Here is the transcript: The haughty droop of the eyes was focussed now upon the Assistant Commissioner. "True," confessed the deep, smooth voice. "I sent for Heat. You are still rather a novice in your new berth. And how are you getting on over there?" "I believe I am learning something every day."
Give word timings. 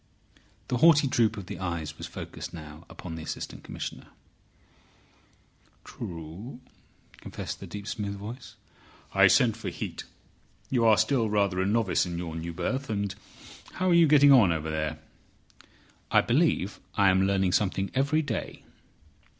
The 0.69 0.77
haughty 0.79 1.05
droop 1.07 1.37
of 1.37 1.45
the 1.45 1.59
eyes 1.59 1.99
was 1.99 2.07
focussed 2.07 2.55
now 2.55 2.85
upon 2.89 3.13
the 3.13 3.21
Assistant 3.21 3.63
Commissioner. 3.63 4.07
"True," 5.85 6.59
confessed 7.17 7.59
the 7.59 7.67
deep, 7.67 7.85
smooth 7.85 8.15
voice. 8.17 8.55
"I 9.13 9.27
sent 9.27 9.55
for 9.55 9.69
Heat. 9.69 10.05
You 10.71 10.85
are 10.85 10.97
still 10.97 11.29
rather 11.29 11.61
a 11.61 11.67
novice 11.67 12.07
in 12.07 12.17
your 12.17 12.35
new 12.35 12.51
berth. 12.51 12.89
And 12.89 13.13
how 13.73 13.91
are 13.91 13.93
you 13.93 14.07
getting 14.07 14.31
on 14.31 14.51
over 14.51 14.71
there?" 14.71 14.97
"I 16.09 16.21
believe 16.21 16.79
I 16.95 17.11
am 17.11 17.27
learning 17.27 17.51
something 17.51 17.91
every 17.93 18.23
day." 18.23 18.63